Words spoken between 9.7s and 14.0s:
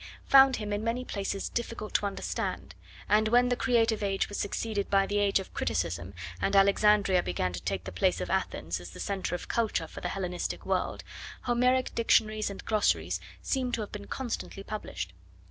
for the Hellenistic world, Homeric dictionaries and glossaries seem to have